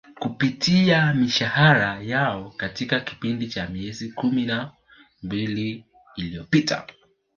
[0.19, 4.71] kupitia mishahara yao katika kipindi cha miezi kumi na
[5.23, 5.85] mbili
[6.15, 6.87] iliopita